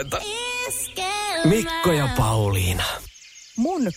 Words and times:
huomenta. 0.00 0.20
Mikko 1.44 1.92
ja 1.92 2.08
Pauliina. 2.16 2.84
Mun 3.56 3.86
ö, 3.86 3.90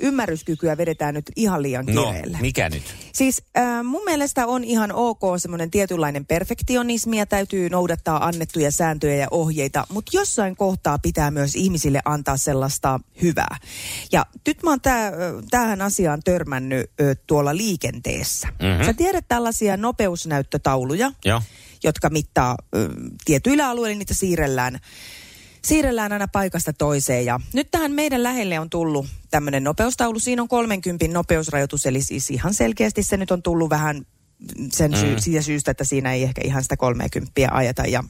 ymmärryskykyä 0.00 0.76
vedetään 0.76 1.14
nyt 1.14 1.24
ihan 1.36 1.62
liian 1.62 1.86
No, 1.86 2.06
kireelle. 2.06 2.38
mikä 2.40 2.68
nyt? 2.68 2.82
Siis 3.12 3.42
äh, 3.56 3.84
mun 3.84 4.04
mielestä 4.04 4.46
on 4.46 4.64
ihan 4.64 4.92
ok 4.92 5.20
semmoinen 5.36 5.70
tietynlainen 5.70 6.26
perfektionismi 6.26 7.18
ja 7.18 7.26
täytyy 7.26 7.70
noudattaa 7.70 8.26
annettuja 8.26 8.70
sääntöjä 8.70 9.14
ja 9.16 9.28
ohjeita, 9.30 9.86
mutta 9.88 10.10
jossain 10.16 10.56
kohtaa 10.56 10.98
pitää 10.98 11.30
myös 11.30 11.54
ihmisille 11.56 12.00
antaa 12.04 12.36
sellaista 12.36 13.00
hyvää. 13.22 13.56
Ja 14.12 14.26
nyt 14.46 14.62
mä 14.62 14.70
oon 14.70 14.80
tää, 14.80 15.08
ö, 15.08 15.12
tähän 15.50 15.82
asiaan 15.82 16.20
törmännyt 16.24 16.90
ö, 17.00 17.14
tuolla 17.26 17.56
liikenteessä. 17.56 18.48
Mm-hmm. 18.48 18.84
Sä 18.86 18.94
tiedät 18.94 19.24
tällaisia 19.28 19.76
nopeusnäyttötauluja, 19.76 21.12
Joo. 21.24 21.42
Jotka 21.84 22.10
mittaa 22.10 22.56
ö, 22.76 22.88
tietyillä 23.24 23.68
alueilla, 23.68 23.98
niitä 23.98 24.14
siirrellään 24.14 24.78
siirrellään 25.64 26.12
aina 26.12 26.28
paikasta 26.28 26.72
toiseen. 26.72 27.24
Ja 27.24 27.40
nyt 27.52 27.70
tähän 27.70 27.92
meidän 27.92 28.22
lähelle 28.22 28.60
on 28.60 28.70
tullut 28.70 29.06
tämmöinen 29.30 29.64
nopeustaulu. 29.64 30.18
Siinä 30.18 30.42
on 30.42 30.48
30 30.48 31.08
nopeusrajoitus, 31.08 31.86
eli 31.86 32.02
siis 32.02 32.30
ihan 32.30 32.54
selkeästi 32.54 33.02
se 33.02 33.16
nyt 33.16 33.30
on 33.30 33.42
tullut 33.42 33.70
vähän 33.70 34.06
sen 34.72 34.96
syy, 34.96 35.20
siitä 35.20 35.42
syystä, 35.42 35.70
että 35.70 35.84
siinä 35.84 36.12
ei 36.12 36.22
ehkä 36.22 36.40
ihan 36.44 36.62
sitä 36.62 36.76
30 36.76 37.32
ajeta. 37.50 37.82
Ja 37.82 38.04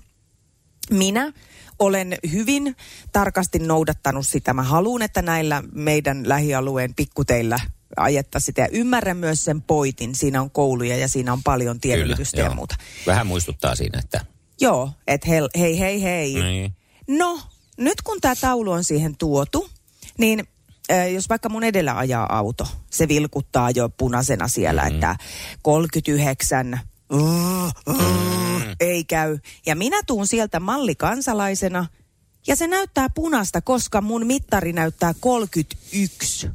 minä 0.91 1.33
olen 1.79 2.17
hyvin 2.33 2.77
tarkasti 3.13 3.59
noudattanut 3.59 4.27
sitä. 4.27 4.55
Mä 4.55 4.63
haluan, 4.63 5.03
että 5.03 5.23
näillä 5.23 5.63
meidän 5.75 6.29
lähialueen 6.29 6.95
pikkuteillä 6.95 7.59
ajetta 7.97 8.41
sitä. 8.41 8.63
Ja 8.63 8.69
ymmärrän 8.73 9.17
myös 9.17 9.45
sen 9.45 9.63
poitin. 9.63 10.15
Siinä 10.15 10.43
on 10.43 10.51
kouluja 10.51 10.97
ja 10.97 11.09
siinä 11.09 11.33
on 11.33 11.43
paljon 11.43 11.81
tiedonvälitystä 11.81 12.41
ja 12.41 12.55
muuta. 12.55 12.77
Vähän 13.07 13.27
muistuttaa 13.27 13.75
siinä, 13.75 13.99
että... 13.99 14.25
Joo, 14.61 14.91
että 15.07 15.29
hei, 15.29 15.41
hei, 15.59 15.81
hei, 15.81 16.03
hei. 16.03 16.35
Niin. 16.35 16.73
No, 17.09 17.41
nyt 17.77 18.03
kun 18.03 18.21
tämä 18.21 18.35
taulu 18.41 18.71
on 18.71 18.85
siihen 18.85 19.17
tuotu, 19.17 19.71
niin 20.19 20.49
jos 21.15 21.29
vaikka 21.29 21.49
mun 21.49 21.65
edellä 21.65 21.99
ajaa 21.99 22.37
auto, 22.39 22.69
se 22.91 23.09
vilkuttaa 23.09 23.71
jo 23.71 23.89
punaisena 23.89 24.49
siellä, 24.49 24.83
mm. 24.83 24.95
että 24.95 25.17
39, 25.63 26.81
uh, 27.13 27.21
uh, 27.89 28.03
ei 28.81 29.05
käy. 29.05 29.39
Ja 29.67 29.77
minä 29.77 30.03
tuun 30.07 30.27
sieltä 30.27 30.61
mallikansalaisena 30.61 31.87
ja 32.47 32.57
se 32.57 32.67
näyttää 32.67 33.11
punasta, 33.11 33.61
koska 33.61 34.01
mun 34.01 34.27
mittari 34.27 34.73
näyttää 34.73 35.15
31. 35.21 36.51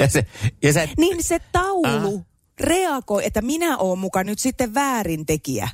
Ja, 0.00 0.08
se, 0.08 0.26
ja 0.62 0.72
sä 0.72 0.88
Niin 0.98 1.24
se 1.24 1.40
taulu 1.52 2.16
ah. 2.16 2.24
reagoi, 2.60 3.26
että 3.26 3.42
minä 3.42 3.78
oon 3.78 3.98
mukaan 3.98 4.26
nyt 4.26 4.38
sitten 4.38 4.74
väärintekijä. 4.74 5.68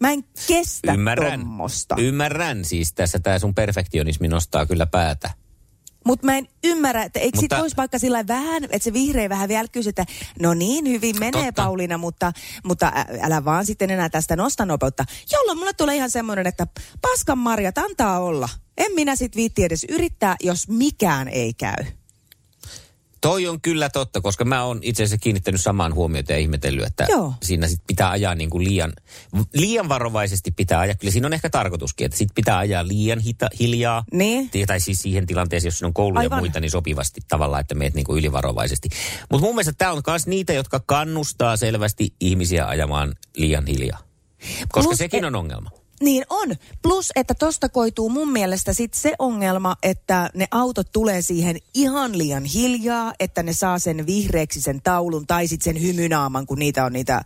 Mä 0.00 0.10
en 0.10 0.24
kestä 0.46 0.92
ymmärrän, 0.92 1.40
tommosta. 1.40 1.94
ymmärrän 1.98 2.64
siis 2.64 2.92
tässä 2.92 3.18
tämä 3.18 3.38
sun 3.38 3.54
perfektionismi 3.54 4.28
nostaa 4.28 4.66
kyllä 4.66 4.86
päätä. 4.86 5.30
Mutta 6.06 6.26
mä 6.26 6.36
en 6.36 6.48
ymmärrä, 6.64 7.02
että 7.02 7.20
eikö 7.20 7.38
Mutta- 7.38 7.56
sit 7.56 7.62
voisi 7.62 7.76
vaikka 7.76 7.98
sillä 7.98 8.26
vähän, 8.26 8.64
että 8.64 8.78
se 8.78 8.92
vihreä 8.92 9.28
vähän 9.28 9.48
välkkyisi, 9.48 9.88
että 9.88 10.04
no 10.40 10.54
niin, 10.54 10.88
hyvin 10.88 11.16
menee 11.18 11.32
Totta. 11.44 11.62
Pauliina, 11.62 11.98
mutta, 11.98 12.32
mutta 12.64 12.92
älä 13.20 13.44
vaan 13.44 13.66
sitten 13.66 13.90
enää 13.90 14.08
tästä 14.08 14.36
nosta 14.36 14.66
nopeutta. 14.66 15.04
Jolloin 15.32 15.58
mulle 15.58 15.72
tulee 15.72 15.96
ihan 15.96 16.10
semmoinen, 16.10 16.46
että 16.46 16.66
paskan 17.02 17.38
marjat 17.38 17.78
antaa 17.78 18.18
olla. 18.18 18.48
En 18.76 18.92
minä 18.94 19.16
sit 19.16 19.36
viitti 19.36 19.64
edes 19.64 19.86
yrittää, 19.88 20.36
jos 20.42 20.68
mikään 20.68 21.28
ei 21.28 21.54
käy. 21.54 21.84
Toi 23.26 23.46
on 23.46 23.60
kyllä 23.60 23.88
totta, 23.88 24.20
koska 24.20 24.44
mä 24.44 24.64
oon 24.64 24.78
itse 24.82 25.02
asiassa 25.02 25.22
kiinnittänyt 25.22 25.60
samaan 25.60 25.94
huomiota 25.94 26.32
ja 26.32 26.38
ihmetellyt, 26.38 26.84
että 26.84 27.06
Joo. 27.10 27.34
siinä 27.42 27.66
sit 27.66 27.80
pitää 27.86 28.10
ajaa 28.10 28.34
niin 28.34 28.50
kuin 28.50 28.64
liian, 28.64 28.92
liian 29.54 29.88
varovaisesti 29.88 30.50
pitää 30.50 30.80
ajaa. 30.80 30.94
Kyllä 30.94 31.12
siinä 31.12 31.26
on 31.26 31.32
ehkä 31.32 31.50
tarkoituskin, 31.50 32.04
että 32.04 32.18
sit 32.18 32.28
pitää 32.34 32.58
ajaa 32.58 32.88
liian 32.88 33.18
hita, 33.18 33.48
hiljaa. 33.60 34.04
Niin. 34.12 34.50
Tai 34.66 34.80
siis 34.80 35.02
siihen 35.02 35.26
tilanteeseen, 35.26 35.68
jos 35.68 35.82
on 35.82 35.94
kouluja 35.94 36.28
ja 36.30 36.36
muita, 36.36 36.60
niin 36.60 36.70
sopivasti 36.70 37.20
tavallaan, 37.28 37.60
että 37.60 37.74
meet 37.74 37.94
niin 37.94 38.06
kuin 38.06 38.18
ylivarovaisesti. 38.18 38.88
Mutta 39.30 39.46
mun 39.46 39.54
mielestä 39.54 39.72
tämä 39.78 39.92
on 39.92 40.02
myös 40.06 40.26
niitä, 40.26 40.52
jotka 40.52 40.80
kannustaa 40.86 41.56
selvästi 41.56 42.14
ihmisiä 42.20 42.66
ajamaan 42.66 43.14
liian 43.36 43.66
hiljaa. 43.66 43.98
Koska 44.68 44.88
Plus, 44.88 44.98
sekin 44.98 45.24
e- 45.24 45.26
on 45.26 45.36
ongelma. 45.36 45.70
Niin 46.00 46.24
on. 46.30 46.56
Plus, 46.82 47.12
että 47.16 47.34
tosta 47.34 47.68
koituu 47.68 48.08
mun 48.08 48.32
mielestä 48.32 48.72
sit 48.72 48.94
se 48.94 49.14
ongelma, 49.18 49.76
että 49.82 50.30
ne 50.34 50.46
autot 50.50 50.92
tulee 50.92 51.22
siihen 51.22 51.56
ihan 51.74 52.18
liian 52.18 52.44
hiljaa, 52.44 53.12
että 53.20 53.42
ne 53.42 53.52
saa 53.52 53.78
sen 53.78 54.06
vihreäksi 54.06 54.62
sen 54.62 54.82
taulun 54.82 55.26
tai 55.26 55.48
sitten 55.48 55.74
sen 55.74 55.82
hymynaaman, 55.82 56.46
kun 56.46 56.58
niitä 56.58 56.84
on 56.84 56.92
niitä 56.92 57.22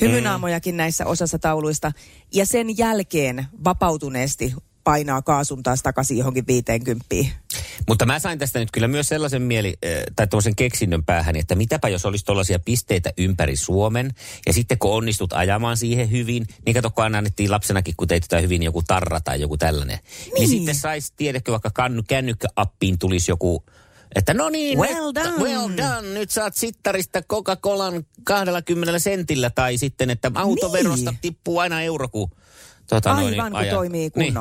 hymynaamojakin 0.00 0.76
näissä 0.76 1.06
osassa 1.06 1.38
tauluista. 1.38 1.92
Ja 2.34 2.46
sen 2.46 2.78
jälkeen 2.78 3.46
vapautuneesti 3.64 4.54
painaa 4.88 5.22
kaasun 5.22 5.62
taas 5.62 5.82
takaisin 5.82 6.18
johonkin 6.18 6.46
50. 6.46 7.06
Mutta 7.88 8.06
mä 8.06 8.18
sain 8.18 8.38
tästä 8.38 8.58
nyt 8.58 8.70
kyllä 8.70 8.88
myös 8.88 9.08
sellaisen 9.08 9.42
mieli, 9.42 9.74
äh, 9.86 10.02
tai 10.16 10.26
tuollaisen 10.26 10.56
keksinnön 10.56 11.04
päähän, 11.04 11.36
että 11.36 11.54
mitäpä 11.54 11.88
jos 11.88 12.06
olisi 12.06 12.24
tuollaisia 12.24 12.58
pisteitä 12.58 13.12
ympäri 13.18 13.56
Suomen, 13.56 14.10
ja 14.46 14.52
sitten 14.52 14.78
kun 14.78 14.92
onnistut 14.92 15.32
ajamaan 15.32 15.76
siihen 15.76 16.10
hyvin, 16.10 16.46
niin 16.66 16.74
kato, 16.74 16.90
kun 16.90 17.04
aina 17.04 17.18
annettiin 17.18 17.50
lapsenakin, 17.50 17.94
kun 17.96 18.08
teit 18.08 18.24
jotain 18.24 18.44
hyvin 18.44 18.62
joku 18.62 18.82
tarra 18.86 19.20
tai 19.20 19.40
joku 19.40 19.56
tällainen, 19.56 19.98
niin, 20.24 20.34
niin 20.34 20.48
sitten 20.48 20.74
saisi, 20.74 21.12
tiedätkö, 21.16 21.52
vaikka 21.52 21.70
kannu, 21.74 22.02
kännykkäappiin 22.08 22.98
tulisi 22.98 23.30
joku, 23.30 23.64
että 24.14 24.34
no 24.34 24.48
niin, 24.48 24.78
Well 24.78 25.06
nyt, 25.06 25.14
done. 25.14 25.44
well 25.44 25.68
done, 25.76 26.08
nyt 26.08 26.30
saat 26.30 26.56
sittarista 26.56 27.22
Coca-Colan 27.22 28.06
20 28.24 28.98
sentillä, 28.98 29.50
tai 29.50 29.78
sitten, 29.78 30.10
että 30.10 30.30
autoverosta 30.34 31.10
Niin. 31.10 31.18
tippuu 31.20 31.58
aina 31.58 31.82
euro, 31.82 32.08
kun 32.08 32.30
noin, 32.90 33.34
Aivan, 33.34 33.52
kun 33.52 33.60
ajat. 33.60 33.74
toimii 33.74 34.10
Niin. 34.16 34.34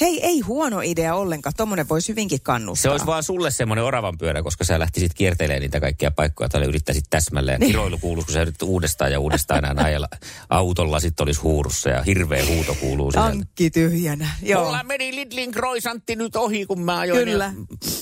Hei, 0.00 0.24
ei 0.24 0.40
huono 0.40 0.80
idea 0.80 1.14
ollenkaan. 1.14 1.52
Tuommoinen 1.56 1.88
voisi 1.88 2.08
hyvinkin 2.08 2.40
kannustaa. 2.40 2.82
Se 2.82 2.90
olisi 2.90 3.06
vaan 3.06 3.22
sulle 3.22 3.50
semmoinen 3.50 3.84
oravan 3.84 4.18
pyörä, 4.18 4.42
koska 4.42 4.64
sä 4.64 4.78
lähtisit 4.78 5.14
kiertelemään 5.14 5.60
niitä 5.60 5.80
kaikkia 5.80 6.10
paikkoja, 6.10 6.48
tai 6.48 6.64
yrittäisit 6.64 7.04
täsmälleen. 7.10 7.60
Niin. 7.60 7.70
kiroilu 7.70 7.98
kuuluu, 7.98 8.24
kun 8.24 8.32
sä 8.32 8.42
yrität 8.42 8.62
uudestaan 8.62 9.12
ja 9.12 9.20
uudestaan 9.20 9.64
aina 9.64 9.84
ajella 9.84 10.08
autolla, 10.50 11.00
sitten 11.00 11.24
olisi 11.24 11.40
huurussa 11.40 11.90
ja 11.90 12.02
hirveä 12.02 12.46
huuto 12.46 12.74
kuuluu. 12.74 13.12
Tankki 13.12 13.70
tyhjänä. 13.70 14.30
Joo. 14.42 14.64
Mulla 14.64 14.82
meni 14.82 15.14
Lidlin 15.14 15.50
kroisantti 15.50 16.16
nyt 16.16 16.36
ohi, 16.36 16.66
kun 16.66 16.80
mä 16.80 16.98
ajoin 16.98 17.24
Kyllä. 17.24 17.52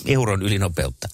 euron 0.06 0.42
ylinopeutta. 0.42 1.08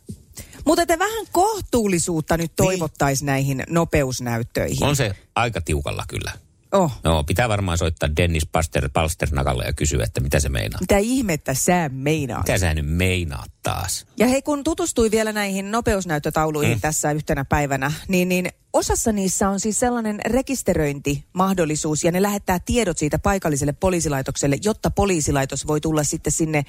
Mutta 0.65 0.83
että 0.83 0.99
vähän 0.99 1.27
kohtuullisuutta 1.33 2.37
nyt 2.37 2.53
toivottaisiin 2.57 3.27
näihin 3.27 3.65
nopeusnäyttöihin. 3.69 4.85
On 4.85 4.97
se 4.97 5.15
aika 5.35 5.61
tiukalla 5.61 6.05
kyllä. 6.09 6.33
Oh. 6.75 6.93
No, 7.05 7.25
pitää 7.25 7.49
varmaan 7.49 7.79
soittaa 7.79 8.17
Dennis 8.17 8.47
Paster, 8.47 8.91
Palsternakalle 8.93 9.65
ja 9.65 9.73
kysyä, 9.73 10.05
että 10.05 10.21
mitä 10.21 10.41
se 10.41 10.49
meinaa. 10.49 10.81
Mitä 10.81 10.99
ihmettä 10.99 11.55
sä 11.55 11.91
meinaat? 11.93 12.47
Mitä 12.47 12.59
sä 12.59 12.75
nyt 12.75 12.87
meinaat 12.89 13.51
taas? 13.63 14.07
Ja 14.17 14.27
hei, 14.27 14.43
kun 14.43 14.65
tutustui 14.65 15.11
vielä 15.11 15.33
näihin 15.33 15.71
nopeusnäyttötauluihin 15.71 16.77
mm. 16.77 16.81
tässä 16.81 17.13
yhtenä 17.13 17.45
päivänä, 17.45 17.93
niin, 18.09 18.29
niin 18.29 18.49
osassa 18.73 19.13
niissä 19.13 19.49
on 19.49 19.61
siis 19.61 19.81
sellainen 19.81 20.21
rekisteröintimahdollisuus 20.27 22.05
ja 22.05 22.13
ne 22.13 22.23
lähettää 22.23 22.59
tiedot 22.59 22.99
siitä 22.99 23.19
paikalliselle 23.19 23.73
poliisilaitokselle, 23.73 24.59
jotta 24.65 24.91
poliisilaitos 24.91 25.67
voi 25.67 25.81
tulla 25.81 26.05
sitten 26.05 26.33
sinne 26.33 26.65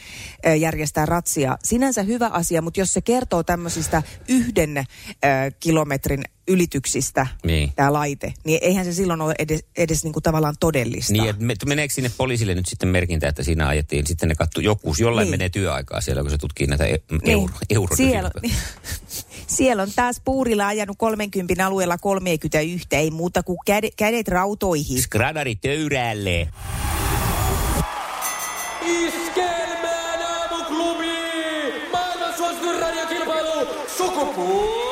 järjestää 0.59 1.05
ratsia. 1.05 1.57
Sinänsä 1.63 2.03
hyvä 2.03 2.27
asia, 2.27 2.61
mutta 2.61 2.79
jos 2.79 2.93
se 2.93 3.01
kertoo 3.01 3.43
tämmöisistä 3.43 4.03
yhden 4.27 4.77
ö, 4.77 4.83
kilometrin 5.59 6.23
ylityksistä, 6.47 7.27
Niin. 7.45 7.71
tämä 7.75 7.93
laite, 7.93 8.33
niin 8.43 8.59
eihän 8.61 8.85
se 8.85 8.93
silloin 8.93 9.21
ole 9.21 9.35
edes, 9.39 9.63
edes 9.77 10.03
niinku 10.03 10.21
tavallaan 10.21 10.55
todellista. 10.59 11.13
Niin, 11.13 11.29
että 11.29 11.43
me- 11.43 11.53
meneekö 11.65 11.93
sinne 11.93 12.11
poliisille 12.17 12.55
nyt 12.55 12.65
sitten 12.65 12.89
merkintä, 12.89 13.27
että 13.27 13.43
siinä 13.43 13.67
ajettiin, 13.67 14.07
sitten 14.07 14.29
ne 14.29 14.35
kattu, 14.35 14.59
joku, 14.61 14.95
jollain 14.99 15.25
Niin. 15.25 15.31
menee 15.33 15.49
työaikaa 15.49 16.01
siellä, 16.01 16.21
kun 16.21 16.31
se 16.31 16.37
tutkii 16.37 16.67
näitä 16.67 16.85
e- 16.85 16.99
euro, 17.25 17.53
euro 17.69 17.95
siellä, 17.95 18.31
on, 18.43 18.51
siellä 19.57 19.83
on 19.83 19.89
taas 19.95 20.21
puurilla 20.25 20.67
ajanut 20.67 20.97
30 20.97 21.65
alueella 21.67 21.97
31, 21.97 22.87
ei 22.91 23.11
muuta 23.11 23.43
kuin 23.43 23.57
kädet, 23.65 23.93
kädet 23.95 24.27
rautoihin. 24.27 25.01
Skradari 25.01 25.55
töyräälle. 25.55 26.47
Iskelmään 28.81 30.21
aamuklubi! 30.21 31.05
Maailman 31.91 32.37
suosituin 32.37 32.79
radiokilpailu! 32.81 33.67
Sukupuolten 33.97 34.84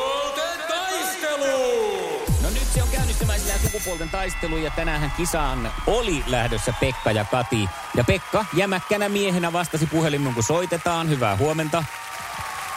sukupuolten 3.74 4.10
taistelu 4.10 4.58
ja 4.58 4.70
tänään 4.72 5.14
kisaan 5.18 5.72
oli 5.88 6.24
lähdössä 6.28 6.74
Pekka 6.80 7.12
ja 7.12 7.25
Kati. 7.25 7.70
Ja 7.96 8.04
Pekka 8.04 8.46
jämäkkänä 8.54 9.10
miehenä 9.10 9.54
vastasi 9.54 9.86
puhelimeen, 9.86 10.34
kun 10.34 10.44
soitetaan. 10.44 11.10
Hyvää 11.10 11.36
huomenta. 11.38 11.84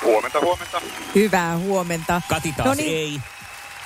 Huomenta, 0.02 0.40
huomenta. 0.40 0.80
Hyvää 1.14 1.56
huomenta. 1.56 2.22
Kati 2.28 2.52
taas 2.52 2.66
no 2.66 2.74
niin, 2.74 2.96
ei. 2.96 3.20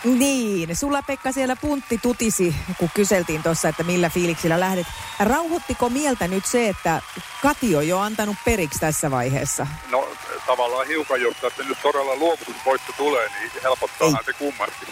Niin, 0.05 0.77
sulla 0.77 1.03
Pekka 1.03 1.33
siellä 1.33 1.57
puntti 1.57 1.99
tutisi, 1.99 2.57
kun 2.79 2.91
kyseltiin 2.95 3.43
tuossa, 3.43 3.69
että 3.69 3.83
millä 3.83 4.11
fiiliksillä 4.11 4.61
lähdet. 4.61 4.87
Rauhoittiko 5.21 5.89
mieltä 5.89 6.29
nyt 6.29 6.47
se, 6.47 6.69
että 6.69 7.03
Kati 7.43 7.77
on 7.77 7.89
jo 7.89 7.99
antanut 7.99 8.37
periksi 8.45 8.81
tässä 8.81 9.11
vaiheessa? 9.11 9.67
No 9.91 10.09
tavallaan 10.47 10.87
hiukan, 10.87 11.21
jos 11.21 11.37
tästä 11.37 11.63
nyt 11.63 11.79
todella 11.83 12.17
luovutusvoitto 12.17 12.93
tulee, 12.97 13.29
niin 13.29 13.51
helpottaahan 13.63 14.25
se 14.25 14.33
kummasti. 14.33 14.87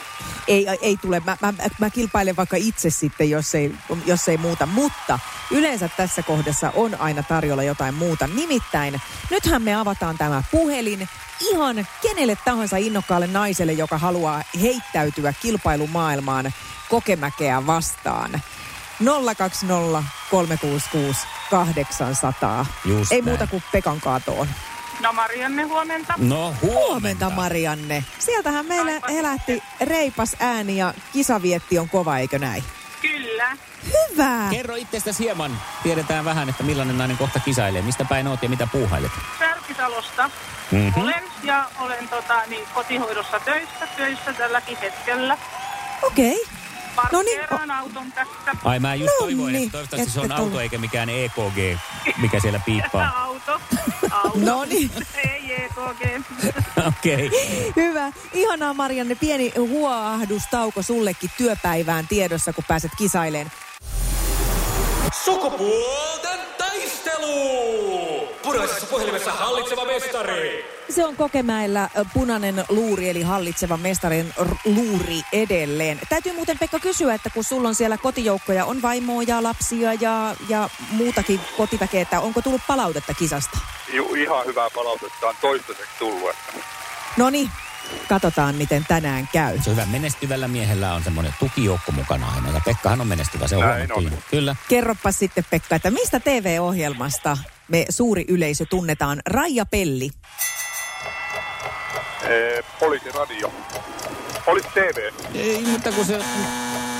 Ei, 0.49 0.67
ei 0.83 0.97
tule. 0.97 1.23
Mä, 1.25 1.37
mä, 1.43 1.53
mä 1.79 1.91
kilpailen 1.91 2.37
vaikka 2.37 2.57
itse 2.57 2.91
sitten, 2.91 3.31
jos 3.31 3.55
ei, 3.55 3.75
jos 4.07 4.29
ei 4.29 4.37
muuta. 4.37 4.67
Mutta 4.67 5.19
yleensä 5.51 5.89
tässä 5.97 6.23
kohdassa 6.23 6.73
on 6.75 7.01
aina 7.01 7.23
tarjolla 7.23 7.63
jotain 7.63 7.95
muuta. 7.95 8.27
Nimittäin 8.27 9.01
nythän 9.31 9.63
me 9.63 9.75
avataan 9.75 10.19
tämä 10.19 10.43
puhelin 10.51 11.09
ihan 11.41 11.87
kenelle 12.03 12.37
tahansa 12.45 12.77
innokkaalle 12.77 13.27
naiselle, 13.27 13.73
joka 13.73 13.99
haluaa 13.99 14.43
heittäytyä 14.61 15.33
kilpailumaailmaan 15.43 16.53
kokemäkeä 16.91 17.67
vastaan. 17.67 18.31
020 19.37 20.05
366 20.31 21.27
800. 21.51 22.67
Just 22.85 23.13
Ei 23.13 23.21
näin. 23.21 23.25
muuta 23.29 23.47
kuin 23.47 23.63
Pekan 23.73 24.01
kaatoon. 24.01 24.49
No 25.03 25.13
Marianne, 25.13 25.63
huomenta. 25.63 26.15
No 26.17 26.55
Huomenta 26.63 27.31
Marianne. 27.31 28.05
Sieltähän 28.19 28.67
meillä 28.67 28.93
Aivan. 28.93 29.11
helähti 29.13 29.63
reipas 29.81 30.37
ääni 30.41 30.77
ja 30.77 30.95
kisavietti 31.13 31.79
on 31.79 31.89
kova, 31.89 32.19
eikö 32.19 32.39
näin? 32.39 32.65
Kyllä. 33.03 33.57
Hyvä. 33.85 34.49
Kerro 34.51 34.75
itsestäsi 34.75 35.25
hieman. 35.25 35.59
Tiedetään 35.83 36.25
vähän, 36.25 36.49
että 36.49 36.63
millainen 36.65 36.99
nainen 36.99 37.17
kohta 37.17 37.41
kisailee. 37.41 37.83
Mistä 37.83 38.05
päin 38.05 38.27
oot 38.27 38.43
ja 38.43 38.49
mitä 38.49 38.69
puuhailet? 38.73 39.13
Särkisalosta 39.39 40.31
Mhm. 40.71 41.01
olen 41.01 41.23
ja 41.43 41.65
olen 41.81 42.09
tota, 42.09 42.43
niin, 42.47 42.65
kotihoidossa 42.75 43.41
töissä, 43.41 43.87
töissä 43.97 44.33
tälläkin 44.33 44.79
hetkellä. 44.79 45.39
Okei. 46.03 46.45
No 47.13 47.23
niin, 47.23 47.41
auton 47.79 48.13
tässä. 48.13 48.35
Ai 48.65 48.81
mä 48.81 48.95
just 48.95 49.13
No 49.21 49.27
toivoin, 49.27 49.53
niin, 49.53 49.65
että 49.65 49.73
toivottavasti 49.73 50.13
se 50.13 50.21
on 50.21 50.25
että 50.27 50.37
auto 50.37 50.61
eikä 50.61 50.79
mikään 50.79 51.09
EKG, 51.09 51.79
mikä 52.21 52.41
siellä 52.41 52.61
piippaa. 52.67 53.23
Auto. 53.23 53.61
Auto. 54.25 54.39
No 54.39 54.65
niin. 54.65 54.91
Ei 55.15 55.55
EKG. 55.55 56.25
Okei. 56.89 57.27
Okay. 57.27 57.73
Hyvä. 57.77 58.13
Ihanaa 58.35 58.75
Marianne. 58.75 59.15
Pieni 59.15 59.53
huoahdustauko 59.57 60.83
sullekin 60.83 61.31
työpäivään 61.37 62.09
tiedossa, 62.09 62.53
kun 62.53 62.65
pääset 62.69 62.93
kisaileen. 62.99 63.53
Sukupuolten 65.25 66.41
taistelu! 66.59 67.88
Punaisessa 68.53 68.87
puhelimessa 68.87 69.33
hallitseva 69.33 69.85
mestari. 69.85 70.65
Se 70.91 71.07
on 71.07 71.17
Kokemäellä 71.17 71.89
ö, 71.99 72.05
punainen 72.15 72.65
luuri, 72.69 73.09
eli 73.09 73.23
hallitsevan 73.23 73.81
mestarin 73.81 74.35
r- 74.43 74.55
luuri 74.65 75.21
edelleen. 75.33 76.01
Täytyy 76.09 76.33
muuten 76.33 76.59
Pekka 76.59 76.79
kysyä, 76.79 77.15
että 77.15 77.31
kun 77.31 77.45
sulla 77.45 77.69
on 77.69 77.75
siellä 77.75 77.99
kotijoukkoja, 77.99 78.65
on 78.65 78.83
vaimoa 78.83 79.23
ja 79.23 79.43
lapsia 79.43 79.93
ja, 79.95 80.35
ja 80.49 80.69
muutakin 80.91 81.41
kotiväkeä, 81.57 82.03
että 82.03 82.21
onko 82.21 82.43
tullut 82.43 82.61
palautetta 82.67 83.15
kisasta? 83.15 83.59
Ju, 83.93 84.15
ihan 84.15 84.47
hyvää 84.47 84.69
palautetta 84.75 85.29
on 85.29 85.35
toistaiseksi 85.41 85.93
tullut. 85.99 86.31
Että 86.31 86.53
No 87.17 87.31
niin, 87.31 87.51
katsotaan 88.09 88.55
miten 88.55 88.85
tänään 88.89 89.29
käy. 89.33 89.59
Se 89.63 89.71
on 89.71 89.77
hyvä. 89.77 89.87
Menestyvällä 89.87 90.49
miehellä 90.49 90.95
on 90.95 91.03
semmoinen 91.03 91.35
tukijoukko 91.39 91.93
mukana 91.93 92.27
aina. 92.35 92.51
Ja 92.51 92.61
Pekkahan 92.65 93.01
on 93.01 93.07
menestyvä, 93.07 93.49
se 93.49 93.57
on 93.57 93.63
Näin 93.63 93.93
on. 93.93 94.11
Kyllä. 94.31 94.57
Kerropa 94.69 95.13
sitten 95.13 95.45
Pekka, 95.51 95.75
että 95.77 95.91
mistä 95.91 96.21
TV-ohjelmasta 96.21 97.39
me 97.69 97.87
suuri 97.91 98.25
yleisö 98.29 98.65
tunnetaan? 98.67 99.21
Raija 99.27 99.67
Pelli. 99.67 100.11
ee, 102.23 102.63
poliisiradio. 102.81 103.53
Poliisi 104.45 104.69
TV. 104.75 105.13
Ei, 105.35 105.63
mutta 105.63 105.93
kun 105.93 106.05
se... 106.05 106.19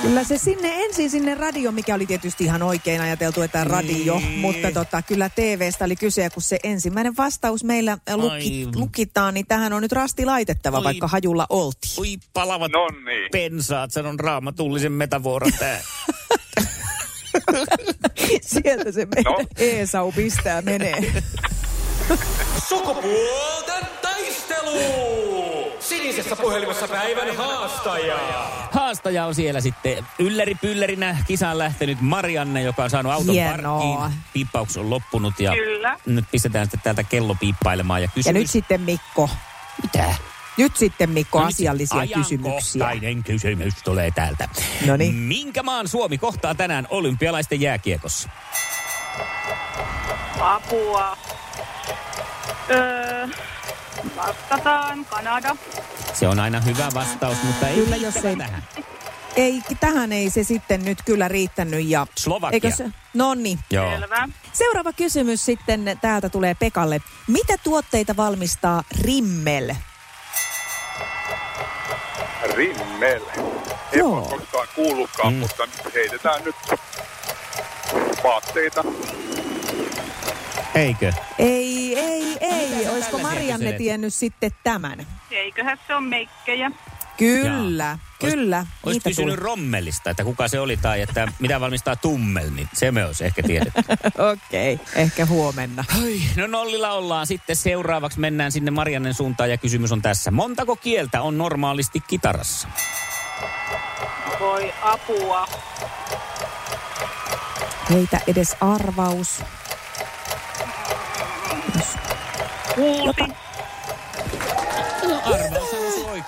Kyllä 0.01 0.23
se 0.23 0.37
sinne 0.37 0.83
ensin 0.83 1.09
sinne 1.09 1.35
radio, 1.35 1.71
mikä 1.71 1.95
oli 1.95 2.05
tietysti 2.05 2.43
ihan 2.43 2.63
oikein 2.63 3.01
ajateltu, 3.01 3.41
että 3.41 3.63
radio, 3.63 4.17
Niin. 4.19 4.39
mutta 4.39 4.71
tota, 4.73 5.01
kyllä 5.01 5.29
TVstä 5.29 5.85
oli 5.85 5.95
kyse, 5.95 6.29
kun 6.29 6.43
se 6.43 6.59
ensimmäinen 6.63 7.17
vastaus 7.17 7.63
meillä 7.63 7.97
luki, 8.15 8.67
lukitaan, 8.75 9.33
niin 9.33 9.47
tähän 9.47 9.73
on 9.73 9.81
nyt 9.81 9.91
rasti 9.91 10.25
laitettava, 10.25 10.77
Oi. 10.77 10.83
vaikka 10.83 11.07
hajulla 11.07 11.45
oltiin. 11.49 11.93
Oi 11.97 12.17
palavat 12.33 12.71
No 12.71 12.87
niin. 13.05 13.29
pensaat, 13.31 13.91
sanon 13.91 14.19
raamatullisen 14.19 14.91
metaforan 14.91 15.51
tää. 15.59 15.81
Sieltä 18.41 18.91
se 18.91 19.07
meidän 19.15 19.33
No. 19.33 19.45
Eesau 19.57 20.11
pistää 20.11 20.61
menee. 20.61 21.13
Sukupuolten 22.69 23.87
taistelu! 24.01 25.18
Sinisessä 26.11 26.35
puhelimessa 26.35 26.87
päivän 26.87 27.35
haastaja. 27.37 28.15
Haastaja 28.71 29.25
on 29.25 29.35
siellä 29.35 29.61
sitten 29.61 30.05
ylläri 30.19 30.55
pyllärinä 30.55 31.17
kisaan 31.27 31.57
lähtenyt 31.57 32.01
Marianne, 32.01 32.61
joka 32.61 32.83
on 32.83 32.89
saanut 32.89 33.11
auton 33.11 33.33
Hienoa. 33.35 33.97
parkkiin. 33.97 34.23
Piippaus 34.33 34.77
on 34.77 34.89
loppunut 34.89 35.39
ja 35.39 35.51
Kyllä. 35.51 35.97
nyt 36.05 36.25
pistetään 36.31 36.65
sitten 36.65 36.79
täältä 36.83 37.03
kello 37.03 37.35
piippailemaan. 37.39 38.01
Ja, 38.01 38.05
Ja 38.05 38.11
kysymys... 38.13 38.41
nyt 38.41 38.49
sitten 38.51 38.81
Mikko. 38.81 39.29
Mitä? 39.83 40.13
Nyt 40.57 40.77
sitten 40.77 41.09
Mikko 41.09 41.39
No 41.39 41.45
nyt 41.45 41.55
asiallisia 41.55 42.07
kysymyksiä. 42.13 42.85
Ajankohtainen 42.85 43.23
kysymys 43.23 43.73
tulee 43.83 44.11
täältä. 44.11 44.49
Noniin. 44.85 45.15
Minkä 45.15 45.63
maan 45.63 45.87
Suomi 45.87 46.17
kohtaa 46.17 46.55
tänään 46.55 46.87
olympialaisten 46.89 47.61
jääkiekossa? 47.61 48.29
Apua. 50.39 51.17
Öö, 52.71 53.27
vastataan 54.15 55.05
Kanada. 55.05 55.55
Se 56.13 56.27
on 56.27 56.39
aina 56.39 56.59
hyvä 56.61 56.87
vastaus, 56.93 57.37
mutta 57.43 57.67
ei 57.67 57.75
Kyllä, 57.75 57.95
jos 57.95 58.15
ei- 58.15 58.35
tähän. 58.35 58.63
Ei, 59.35 59.61
tähän 59.79 60.11
ei 60.11 60.29
se 60.29 60.43
sitten 60.43 60.85
nyt 60.85 60.97
kyllä 61.05 61.27
riittänyt. 61.27 61.85
Ja, 61.89 62.07
Slovakia. 62.15 62.55
Eikö 62.55 62.71
se? 62.71 62.89
No 63.13 63.33
niin. 63.33 63.59
Joo. 63.71 63.91
Selvä. 63.91 64.29
Seuraava 64.53 64.93
kysymys 64.93 65.45
sitten 65.45 65.97
täältä 66.01 66.29
tulee 66.29 66.55
Pekalle. 66.55 66.99
Mitä 67.27 67.53
tuotteita 67.63 68.17
valmistaa 68.17 68.83
Rimmel? 69.01 69.75
Rimmel. 72.55 73.21
En 73.91 73.99
Joo. 73.99 74.17
ole 74.19 74.29
koskaan 74.39 74.67
kuullutkaan, 74.75 75.33
Mm. 75.33 75.39
mutta 75.39 75.63
heitetään 75.93 76.43
nyt 76.43 76.55
vaatteita. 78.23 78.83
Eikö? 80.75 81.13
Ei, 81.39 81.99
ei, 81.99 82.37
ei. 82.41 82.69
Mitä 82.75 82.91
Olisiko 82.91 83.17
Marianne 83.17 83.71
tiennyt 83.73 84.13
sitten 84.13 84.51
tämän? 84.63 85.07
Eiköhän 85.49 85.79
se 85.87 85.95
on 85.95 86.03
meikkejä. 86.03 86.71
Kyllä, 87.17 87.97
Ois- 88.23 88.33
kyllä. 88.33 88.65
Olisi 88.83 88.97
Niitä 88.97 89.09
kysynyt 89.09 89.35
tuli. 89.35 89.43
rommelista, 89.43 90.09
että 90.09 90.23
kuka 90.23 90.47
se 90.47 90.59
oli 90.59 90.77
tai 90.77 91.01
että 91.01 91.27
mitä 91.39 91.59
valmistaa 91.59 91.95
tummel, 91.95 92.49
niin 92.49 92.69
se 92.73 92.91
me 92.91 93.05
olisi 93.05 93.25
ehkä 93.25 93.43
tiedetty. 93.43 93.81
Okei, 94.31 94.73
okay. 94.73 94.85
ehkä 94.95 95.25
huomenna. 95.25 95.85
Ai, 96.03 96.21
no 96.35 96.47
nollilla 96.47 96.91
ollaan. 96.91 97.27
Sitten 97.27 97.55
seuraavaksi 97.55 98.19
mennään 98.19 98.51
sinne 98.51 98.71
Mariannen 98.71 99.13
suuntaan 99.13 99.49
ja 99.49 99.57
kysymys 99.57 99.91
on 99.91 100.01
tässä. 100.01 100.31
Montako 100.31 100.75
kieltä 100.75 101.21
on 101.21 101.37
normaalisti 101.37 101.99
kitarassa? 102.07 102.67
Voi 104.39 104.73
apua. 104.81 105.47
Heitä 107.89 108.19
edes 108.27 108.55
arvaus. 108.61 109.41
Kuusi. 112.75 113.21
On 113.21 113.35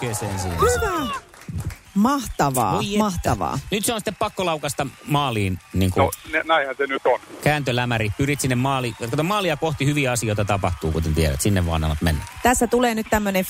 oikeeseen 0.02 0.40
siinä. 0.40 0.56
Hyvä. 0.56 1.14
Mahtavaa, 1.96 2.74
Voi 2.74 2.86
että. 2.86 2.98
mahtavaa. 2.98 3.60
Nyt 3.72 3.86
se 3.86 3.94
on 3.94 4.00
sitten 4.00 4.16
pakko 4.16 4.46
laukasta 4.46 4.88
maaliin, 5.06 5.60
niin 5.74 5.92
kuin 5.92 6.04
No 6.04 6.42
näinhän 6.44 6.76
se 6.78 6.88
nyt 6.88 7.02
on. 7.06 7.20
kääntölämäri. 7.44 8.10
Pyrit 8.18 8.42
sinne 8.42 8.56
maaliin. 8.56 8.96
Kato, 9.12 9.24
maalia 9.24 9.58
kohti 9.58 9.86
hyviä 9.86 10.12
asioita 10.12 10.46
tapahtuu, 10.46 10.92
kuten 10.92 11.14
tiedät. 11.14 11.42
Sinne 11.42 11.66
vaan 11.66 11.84
annat 11.84 12.02
mennä. 12.02 12.22
Tässä 12.44 12.68
tulee 12.68 12.96
nyt 12.96 13.08
tämmöinen 13.10 13.46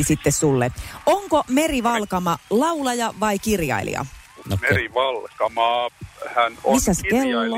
50-50 0.00 0.04
sitten 0.04 0.32
sulle. 0.32 0.70
Onko 1.06 1.44
Meri 1.48 1.82
Valkama 1.82 2.38
laulaja 2.50 3.14
vai 3.20 3.38
kirjailija? 3.38 4.06
No, 4.48 4.56
ke- 4.56 4.60
Meri 4.70 4.94
Valkama, 4.94 5.88
hän 6.36 6.52
on 6.64 6.74
Missäs 6.74 7.02
kello? 7.10 7.56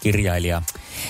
Kirjailija. 0.00 0.62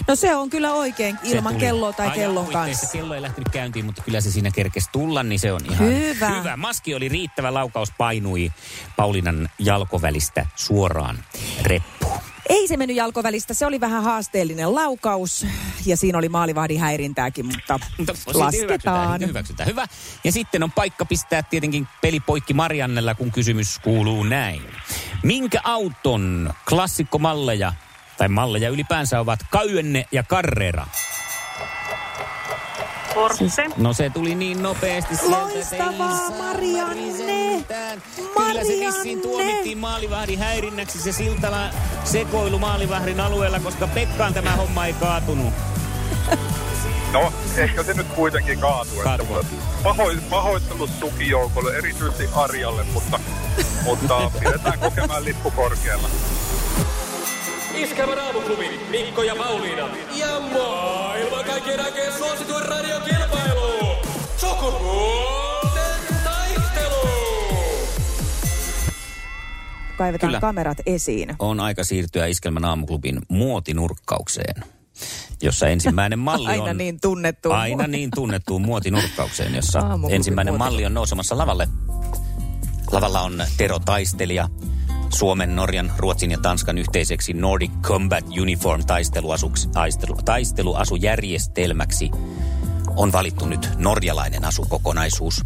No 0.08 0.16
se 0.16 0.36
on 0.36 0.50
kyllä 0.50 0.72
oikein, 0.72 1.18
ilman 1.24 1.52
tuli 1.52 1.60
kelloa 1.64 1.92
tai 1.92 2.10
kellon 2.10 2.46
kanssa. 2.46 2.86
Kello 2.92 3.14
ei 3.14 3.22
lähtenyt 3.22 3.48
käyntiin, 3.48 3.84
mutta 3.84 4.02
kyllä 4.02 4.20
se 4.20 4.30
siinä 4.30 4.50
kerkesi 4.50 4.88
tulla, 4.92 5.22
niin 5.22 5.38
se 5.38 5.52
on 5.52 5.60
ihan 5.70 5.86
Hyvä. 5.88 6.28
hyvä. 6.28 6.56
Maski 6.56 6.94
oli 6.94 7.08
riittävä, 7.08 7.54
laukaus 7.54 7.92
painui 7.98 8.52
Paulinan 8.96 9.48
jalkovälistä 9.58 10.46
suoraan 10.56 11.18
reppuun. 11.62 12.20
Ei 12.48 12.68
se 12.68 12.76
mennyt 12.76 12.96
jalkovälistä, 12.96 13.54
se 13.54 13.66
oli 13.66 13.80
vähän 13.80 14.02
haasteellinen 14.02 14.74
laukaus 14.74 15.46
ja 15.86 15.96
siinä 15.96 16.18
oli 16.18 16.28
maalivahdin 16.28 16.80
häirintääkin, 16.80 17.46
mutta 17.46 17.80
Hyväksytään, 17.98 18.38
lasketaan. 18.38 19.12
silti 19.12 19.26
hyväksytään. 19.28 19.68
Hyvä. 19.68 19.86
Ja 20.24 20.32
sitten 20.32 20.62
on 20.62 20.72
paikka 20.72 21.04
pistää 21.04 21.42
tietenkin 21.42 21.88
peli 22.00 22.20
poikki 22.20 22.54
Mariannella, 22.54 23.14
kun 23.14 23.30
kysymys 23.32 23.78
kuuluu 23.78 24.22
näin. 24.22 24.62
Minkä 25.22 25.60
auton 25.64 26.54
klassikkomalleja 26.68 27.72
tai 28.20 28.28
malleja 28.28 28.68
ylipäänsä 28.68 29.20
ovat 29.20 29.40
Cayenne 29.52 30.04
ja 30.12 30.22
Carrera? 30.22 30.86
Porsche. 33.14 33.64
No 33.76 33.92
se 33.92 34.10
tuli 34.10 34.34
niin 34.34 34.62
nopeasti 34.62 35.16
sieltä. 35.16 35.36
että 35.36 35.76
ei 35.76 35.82
Loistavaa, 35.82 36.30
Marianne! 36.30 37.64
Kyllä 38.36 38.64
se 38.64 38.72
vissiin 38.86 39.20
tuomittiin 39.20 39.78
maalivahdin 39.78 40.38
häirinnäksi 40.38 41.02
se 41.02 41.12
siltala 41.12 41.70
sekoilu 42.04 42.58
maalivahdin 42.58 43.20
alueella, 43.20 43.60
koska 43.60 43.86
Pekkaan 43.86 44.34
tämä 44.34 44.56
homma 44.56 44.86
ei 44.86 44.92
kaatunut. 44.92 45.54
No, 47.12 47.32
ehkä 47.56 47.82
se 47.82 47.94
nyt 47.94 48.06
kuitenkin 48.06 48.58
kaatuu. 48.58 49.00
Että 49.00 49.04
Kaatuu. 49.04 49.44
paho, 49.82 50.04
pahoittelut 50.30 51.00
tukijoukolle, 51.00 51.76
erityisesti 51.76 52.28
Arjalle, 52.34 52.84
mutta, 52.84 53.20
mutta 53.84 54.30
pidetään 54.40 54.78
kokemaan 54.78 55.24
lippu 55.24 55.50
korkealla. 55.50 56.08
Iskelmän 57.74 58.18
aamuklubi, 58.18 58.80
Mikko 58.90 59.22
ja 59.22 59.36
Pauliina. 59.36 59.88
Ja 60.16 60.40
maailman 60.40 61.44
kaikkien 61.44 61.84
aikeen 61.84 62.12
suosituen 62.12 62.66
radiokilpailu. 62.68 63.96
Sukupuolten 64.36 66.16
taistelu. 66.24 67.08
Kaivetaan 69.96 70.28
Kyllä. 70.30 70.40
kamerat 70.40 70.78
esiin. 70.86 71.34
On 71.38 71.60
aika 71.60 71.84
siirtyä 71.84 72.26
Iskelmän 72.26 72.64
aamuklubin 72.64 73.18
muotinurkkaukseen, 73.28 74.64
jossa 75.42 75.68
ensimmäinen 75.68 76.18
malli 76.18 76.48
on... 76.58 76.60
Aina 76.60 76.74
niin 76.74 77.00
tunnettu. 77.00 77.50
Aina 77.52 77.86
niin 77.86 78.10
tunnettuun 78.14 78.62
muotinurkkaukseen, 78.62 79.54
jossa 79.54 79.78
Aamuklubin 79.80 80.16
ensimmäinen 80.16 80.54
muoti. 80.54 80.64
malli 80.70 80.86
on 80.86 80.94
nousemassa 80.94 81.38
lavalle. 81.38 81.68
Lavalla 82.92 83.20
on 83.20 83.44
Tero 83.56 83.78
Taistelija, 83.78 84.48
Suomen, 85.14 85.56
Norjan, 85.56 85.92
Ruotsin 85.96 86.30
ja 86.30 86.38
Tanskan 86.38 86.78
yhteiseksi 86.78 87.32
Nordic 87.32 87.70
Combat 87.82 88.24
Uniform 88.40 88.82
taisteluasujärjestelmäksi 90.24 92.10
on 92.96 93.12
valittu 93.12 93.46
nyt 93.46 93.68
norjalainen 93.76 94.44
asukokonaisuus. 94.44 95.44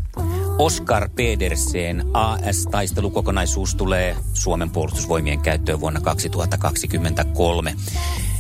Oscar 0.59 1.09
Pedersen 1.17 2.05
AS-taistelukokonaisuus 2.13 3.75
tulee 3.75 4.17
Suomen 4.33 4.71
puolustusvoimien 4.71 5.41
käyttöön 5.41 5.81
vuonna 5.81 6.01
2023. 6.01 7.75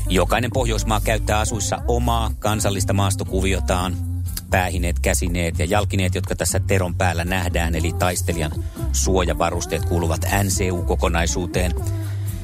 Jokainen 0.08 0.50
Pohjoismaa 0.54 1.00
käyttää 1.00 1.38
asuissa 1.38 1.78
omaa 1.88 2.30
kansallista 2.38 2.92
maastokuviotaan, 2.92 4.13
päähineet, 4.54 5.00
käsineet 5.00 5.58
ja 5.58 5.64
jalkineet, 5.64 6.14
jotka 6.14 6.36
tässä 6.36 6.60
Teron 6.60 6.94
päällä 6.94 7.24
nähdään, 7.24 7.74
eli 7.74 7.92
taistelijan 7.92 8.52
suojavarusteet 8.92 9.84
kuuluvat 9.84 10.20
NCU-kokonaisuuteen. 10.42 11.72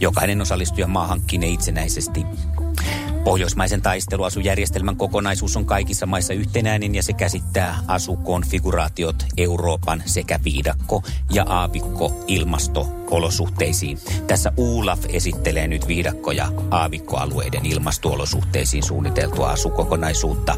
Jokainen 0.00 0.40
osallistuja 0.40 0.86
maa 0.86 1.06
hankkii 1.06 1.38
ne 1.38 1.48
itsenäisesti. 1.48 2.24
Pohjoismaisen 3.24 3.82
taisteluasujärjestelmän 3.82 4.96
kokonaisuus 4.96 5.56
on 5.56 5.66
kaikissa 5.66 6.06
maissa 6.06 6.34
yhtenäinen 6.34 6.94
ja 6.94 7.02
se 7.02 7.12
käsittää 7.12 7.78
asukonfiguraatiot 7.86 9.26
Euroopan 9.36 10.02
sekä 10.06 10.40
viidakko- 10.44 11.02
ja 11.32 11.44
aavikko 11.48 12.24
ilmastoolosuhteisiin. 13.10 13.98
Tässä 14.26 14.52
ULAF 14.56 15.04
esittelee 15.08 15.68
nyt 15.68 15.88
viidakko- 15.88 16.32
ja 16.32 16.52
aavikkoalueiden 16.70 17.66
ilmastoolosuhteisiin 17.66 18.82
suunniteltua 18.82 19.50
asukokonaisuutta. 19.50 20.54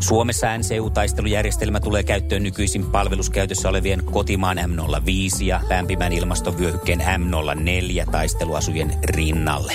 Suomessa 0.00 0.46
NCU-taistelujärjestelmä 0.58 1.80
tulee 1.80 2.02
käyttöön 2.02 2.42
nykyisin 2.42 2.86
palveluskäytössä 2.86 3.68
olevien 3.68 4.04
kotimaan 4.04 4.58
M05 4.58 5.44
ja 5.44 5.60
lämpimän 5.70 6.12
ilmastovyöhykkeen 6.12 7.00
M04 7.00 8.10
taisteluasujen 8.10 8.94
rinnalle. 9.04 9.72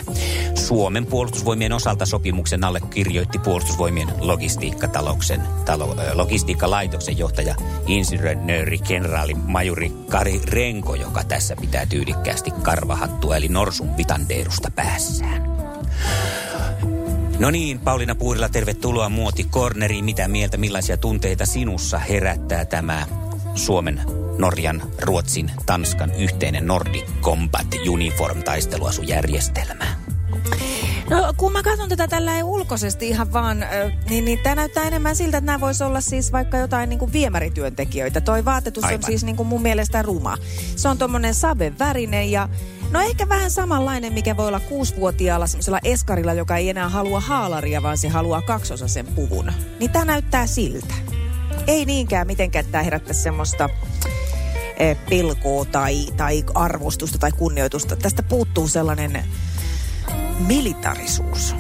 Suomen 0.55 1.05
puolustusvoimien 1.05 1.73
osalta 1.73 2.05
sopimuksen 2.05 2.63
alle 2.63 2.81
kirjoitti 2.89 3.39
puolustusvoimien 3.39 4.07
logistiikkatalouksen, 4.19 5.41
talo, 5.65 5.95
logistiikkalaitoksen 6.13 7.17
johtaja 7.17 7.55
insinööri 7.87 8.77
kenraali 8.77 9.33
majuri 9.33 9.91
Kari 10.09 10.41
Renko, 10.45 10.95
joka 10.95 11.23
tässä 11.23 11.55
pitää 11.55 11.75
tyylikkäästi 11.86 12.51
karvahattua 12.51 13.38
eli 13.38 13.48
norsun 13.48 13.98
vitandeerusta 13.98 14.72
päässään. 14.72 15.55
No 17.39 17.51
niin, 17.51 17.79
Pauliina 17.79 18.15
Puurila, 18.15 18.50
tervetuloa 18.50 19.10
Muoti 19.10 19.44
Corneriin. 19.44 20.05
Mitä 20.05 20.27
mieltä, 20.27 20.58
millaisia 20.58 20.98
tunteita 20.98 21.46
sinussa 21.46 22.00
herättää 22.00 22.65
tämä 22.65 23.08
Suomen, 23.55 24.01
Norjan, 24.38 24.82
Ruotsin, 25.01 25.51
Tanskan 25.65 26.12
yhteinen 26.15 26.67
Nordic 26.67 27.05
Combat 27.22 27.67
Uniform 27.89 28.44
taisteluasujärjestelmä? 28.44 30.04
No 31.09 31.33
kun 31.38 31.51
mä 31.51 31.63
katson 31.63 31.89
tätä 31.89 32.07
tällä 32.07 32.43
ulkoisesti 32.43 33.07
ihan 33.09 33.33
vaan, 33.33 33.65
niin, 34.09 34.25
niin 34.25 34.39
tämä 34.39 34.55
näyttää 34.55 34.83
enemmän 34.83 35.15
siltä, 35.15 35.38
että 35.38 35.45
nämä 35.45 35.59
voisi 35.59 35.83
olla 35.83 36.01
siis 36.01 36.31
vaikka 36.31 36.57
jotain 36.57 36.89
niin 36.89 37.00
kuin 37.00 37.13
viemärityöntekijöitä. 37.13 38.21
Toi 38.21 38.45
vaatetus 38.45 38.83
Aivan. 38.83 39.00
on 39.00 39.03
siis 39.03 39.24
niin 39.24 39.35
kuin 39.35 39.47
mun 39.47 39.62
mielestä 39.62 40.01
ruma. 40.01 40.38
Se 40.75 40.88
on 40.88 40.97
tommonen 40.97 41.33
saven 41.33 41.79
värinen 41.79 42.31
ja 42.31 42.50
no 42.91 43.01
ehkä 43.01 43.29
vähän 43.29 43.51
samanlainen, 43.51 44.13
mikä 44.13 44.38
voi 44.38 44.47
olla 44.47 44.59
kuusivuotiaalla 44.59 45.47
semmoisella 45.47 45.79
eskarilla, 45.83 46.33
joka 46.33 46.57
ei 46.57 46.69
enää 46.69 46.89
halua 46.89 47.19
haalaria, 47.19 47.83
vaan 47.83 47.97
se 47.97 48.07
haluaa 48.07 48.41
kaksosasen 48.41 49.05
puvun. 49.05 49.51
Niin 49.79 49.91
tämä 49.91 50.05
näyttää 50.05 50.47
siltä. 50.47 50.93
Ei 51.67 51.85
niinkään 51.85 52.27
mitenkään, 52.27 52.62
että 52.62 52.71
tämä 52.71 52.83
herättäisi 52.83 53.21
semmoista 53.21 53.69
eh, 54.77 54.97
pelkoa 55.09 55.65
tai, 55.65 56.05
tai 56.17 56.43
arvostusta 56.55 57.17
tai 57.17 57.31
kunnioitusta. 57.31 57.95
Tästä 57.95 58.24
puuttuu 58.24 58.67
sellainen 58.67 59.24
militarisuus. 60.39 61.55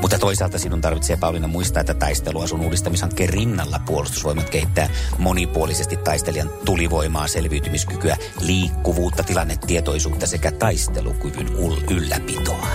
Mutta 0.00 0.18
toisaalta 0.18 0.58
sinun 0.58 0.80
tarvitsee 0.80 1.16
Pauliina 1.16 1.48
muistaa, 1.48 1.80
että 1.80 1.94
taisteluasun 1.94 2.60
uudistamishankkeen 2.60 3.28
rinnalla 3.28 3.80
puolustusvoimat 3.86 4.50
kehittää 4.50 4.88
monipuolisesti 5.18 5.96
taistelijan 5.96 6.50
tulivoimaa, 6.64 7.28
selviytymiskykyä, 7.28 8.16
liikkuvuutta, 8.40 9.22
tilannetietoisuutta 9.22 10.26
sekä 10.26 10.52
taistelukyvyn 10.52 11.48
ylläpitoa. 11.90 12.66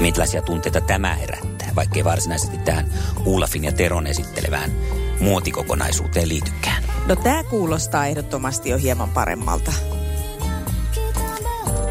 Millaisia 0.00 0.42
tunteita 0.42 0.80
tämä 0.80 1.14
herättää, 1.14 1.70
vaikkei 1.74 2.04
varsinaisesti 2.04 2.58
tähän 2.58 2.86
Ulafin 3.24 3.64
ja 3.64 3.72
Teron 3.72 4.06
esittelevään 4.06 4.72
muotikokonaisuuteen 5.20 6.28
liitykään? 6.28 6.82
No 7.06 7.16
tämä 7.16 7.44
kuulostaa 7.44 8.06
ehdottomasti 8.06 8.70
jo 8.70 8.78
hieman 8.78 9.10
paremmalta. 9.10 9.72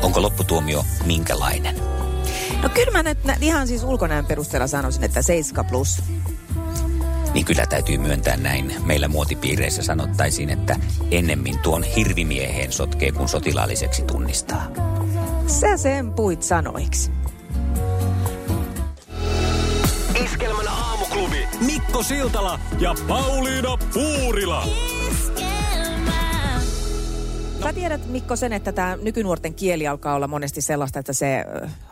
Onko 0.02 0.22
lopputuomio 0.22 0.86
minkälainen? 1.06 1.93
No 2.64 2.70
kyllä 2.70 2.92
mä 2.92 3.04
nyt 3.04 3.24
nä- 3.24 3.38
ihan 3.42 3.68
siis 3.68 3.84
ulkonäön 3.84 4.26
perusteella 4.26 4.68
sanoisin, 4.68 5.04
että 5.04 5.22
7 5.22 5.66
plus. 5.66 6.04
Niin 7.34 7.46
kyllä 7.46 7.66
täytyy 7.66 7.98
myöntää 7.98 8.38
näin. 8.38 8.76
Meillä 8.86 9.08
muotipiireissä 9.08 9.84
sanottaisiin, 9.84 10.50
että 10.50 10.76
ennemmin 11.12 11.60
tuon 11.60 11.84
hirvimieheen 11.84 12.72
sotkee, 12.72 13.12
kun 13.12 13.30
sotilaalliseksi 13.30 14.02
tunnistaa. 14.02 14.68
Sä 15.48 15.78
sen 15.78 16.14
puit 16.14 16.44
sanoiksi. 16.44 17.12
Iskelmän 20.24 20.68
aamuklubi, 20.68 21.48
Mikko 21.66 22.04
Siltala 22.04 22.60
ja 22.80 22.96
Pauliina 23.08 23.78
Puurila. 23.94 24.68
Sä 27.74 27.80
tiedät, 27.80 28.08
Mikko, 28.08 28.36
sen, 28.36 28.54
että 28.54 28.72
tämä 28.72 28.98
nykynuorten 29.02 29.54
kieli 29.54 29.88
alkaa 29.88 30.16
olla 30.16 30.28
monesti 30.28 30.62
sellaista, 30.62 31.00
että 31.00 31.14
se 31.14 31.46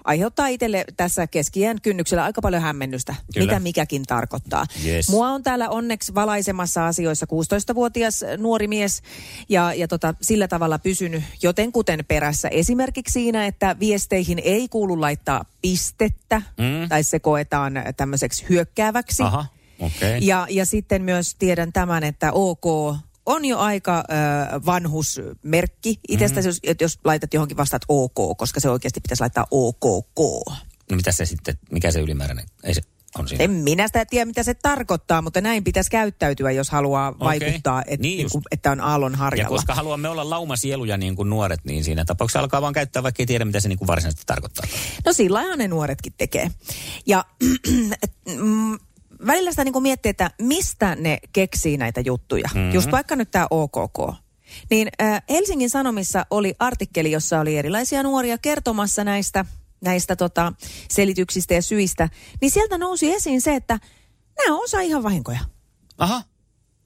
aiheuttaa 0.03 0.47
itselle 0.47 0.85
tässä 0.97 1.27
keskiään 1.27 1.81
kynnyksellä 1.81 2.23
aika 2.23 2.41
paljon 2.41 2.61
hämmennystä, 2.61 3.15
Kyllä. 3.33 3.45
mitä 3.45 3.59
mikäkin 3.59 4.03
tarkoittaa. 4.03 4.65
Yes. 4.85 5.09
Mua 5.09 5.29
on 5.29 5.43
täällä 5.43 5.69
onneksi 5.69 6.15
valaisemassa 6.15 6.88
asioissa 6.88 7.25
16-vuotias 7.71 8.25
nuori 8.38 8.67
mies 8.67 9.01
ja, 9.50 9.73
ja 9.73 9.88
tota, 9.88 10.13
sillä 10.21 10.47
tavalla 10.47 10.79
pysynyt 10.79 11.23
jotenkuten 11.43 12.05
perässä. 12.07 12.47
Esimerkiksi 12.47 13.13
siinä, 13.13 13.45
että 13.47 13.75
viesteihin 13.79 14.41
ei 14.43 14.67
kuulu 14.69 15.01
laittaa 15.01 15.45
pistettä 15.61 16.41
Mm. 16.57 16.89
tai 16.89 17.03
se 17.03 17.19
koetaan 17.19 17.73
tämmöiseksi 17.97 18.45
hyökkääväksi. 18.50 19.23
Aha, 19.23 19.45
okei. 19.79 20.19
Ja, 20.21 20.47
ja 20.50 20.65
sitten 20.65 21.01
myös 21.01 21.35
tiedän 21.35 21.73
tämän, 21.73 22.03
että 22.03 22.31
OK 22.31 22.95
on 23.25 23.45
jo 23.45 23.57
aika 23.57 23.97
ö, 23.97 24.65
vanhusmerkki 24.65 25.99
itsestäsi, 26.09 26.47
Mhm. 26.49 26.55
mm. 26.63 26.69
jos, 26.69 26.75
jos 26.81 26.99
laitat 27.05 27.33
johonkin 27.33 27.57
vastaat 27.57 27.81
OK, 27.87 28.37
koska 28.37 28.59
se 28.59 28.69
oikeasti 28.69 29.01
pitäisi 29.01 29.21
laittaa 29.21 29.47
OKK. 29.51 30.19
No 30.91 30.95
mitä 30.95 31.11
se 31.11 31.25
sitten, 31.25 31.57
mikä 31.71 31.91
se 31.91 31.99
ylimääräinen, 31.99 32.45
ei 32.63 32.73
se 32.73 32.81
on 33.19 33.27
siinä? 33.27 33.43
En 33.43 33.51
minä 33.51 33.87
sitä 33.87 34.05
tiedä, 34.05 34.25
mitä 34.25 34.43
se 34.43 34.53
tarkoittaa, 34.53 35.21
mutta 35.21 35.41
näin 35.41 35.63
pitäisi 35.63 35.91
käyttäytyä, 35.91 36.51
jos 36.51 36.69
haluaa 36.69 37.19
vaikuttaa, 37.19 37.83
et, 37.87 37.99
Niin 37.99 38.17
niin 38.17 38.29
kuin, 38.31 38.43
että 38.51 38.71
on 38.71 38.79
aallon 38.81 39.11
Ja 39.11 39.17
harjalla. 39.17 39.49
koska 39.57 39.75
haluamme 39.75 40.09
olla 40.09 40.29
laumasieluja 40.29 40.97
niin 40.97 41.15
kuin 41.15 41.29
nuoret, 41.29 41.59
niin 41.65 41.83
siinä 41.83 42.05
tapauksessa 42.05 42.39
alkaa 42.39 42.61
vaan 42.61 42.73
käyttää, 42.73 43.03
vaikka 43.03 43.21
ei 43.23 43.27
tiedä, 43.27 43.45
mitä 43.45 43.59
se 43.59 43.69
niin 43.69 43.79
kuin 43.79 43.87
varsinaisesti 43.87 44.23
tarkoittaa. 44.25 44.65
No 45.05 45.13
sillä 45.13 45.55
ne 45.55 45.67
nuoretkin 45.67 46.13
tekee. 46.17 46.51
Ja 47.05 47.25
mm, 48.41 48.77
välillä 49.27 49.51
sitä 49.51 49.63
niin 49.63 49.73
kuin 49.73 49.83
miettii, 49.83 50.09
että 50.09 50.31
mistä 50.41 50.95
ne 50.95 51.17
keksii 51.33 51.77
näitä 51.77 52.01
juttuja. 52.01 52.49
Mm-hmm. 52.53 52.71
Just 52.71 52.91
vaikka 52.91 53.15
nyt 53.15 53.31
tämä 53.31 53.47
OKK. 53.49 54.15
Niin 54.69 54.87
äh, 55.01 55.21
Helsingin 55.29 55.69
Sanomissa 55.69 56.25
oli 56.29 56.55
artikkeli, 56.59 57.11
jossa 57.11 57.39
oli 57.39 57.57
erilaisia 57.57 58.03
nuoria 58.03 58.37
kertomassa 58.37 59.03
näistä, 59.03 59.45
näistä 59.81 60.15
tota, 60.15 60.53
selityksistä 60.91 61.53
ja 61.53 61.61
syistä. 61.61 62.09
Niin 62.41 62.51
sieltä 62.51 62.77
nousi 62.77 63.13
esiin 63.13 63.41
se, 63.41 63.55
että 63.55 63.79
nämä 64.37 64.55
on 64.55 64.63
osa 64.63 64.81
ihan 64.81 65.03
vahinkoja. 65.03 65.39
Aha, 65.97 66.23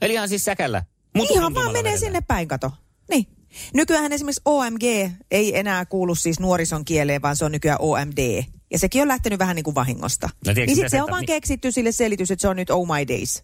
eli 0.01 0.13
ihan 0.13 0.29
siis 0.29 0.45
säkällä. 0.45 0.83
Mutu 1.15 1.33
ihan 1.33 1.53
vaan 1.53 1.67
menee 1.67 1.83
vedetään. 1.83 1.99
sinne 1.99 2.21
päin, 2.21 2.47
kato. 2.47 2.71
Niin. 3.09 3.27
Nykyään 3.73 4.11
esimerkiksi 4.11 4.41
OMG 4.45 4.83
ei 5.31 5.57
enää 5.57 5.85
kuulu 5.85 6.15
siis 6.15 6.39
nuorison 6.39 6.85
kieleen, 6.85 7.21
vaan 7.21 7.35
se 7.35 7.45
on 7.45 7.51
nykyään 7.51 7.81
OMD. 7.81 8.43
Ja 8.71 8.79
sekin 8.79 9.01
on 9.01 9.07
lähtenyt 9.07 9.39
vähän 9.39 9.55
niin 9.55 9.63
kuin 9.63 9.75
vahingosta. 9.75 10.27
No 10.27 10.53
tiedätkö, 10.53 10.65
niin 10.65 10.75
sitten 10.75 10.89
se 10.89 11.03
on 11.03 11.11
vaan 11.11 11.25
keksitty 11.25 11.71
sille 11.71 11.91
selitys, 11.91 12.31
että 12.31 12.41
se 12.41 12.47
on 12.47 12.55
nyt 12.55 12.69
oh 12.69 12.87
my 12.87 13.07
days. 13.07 13.43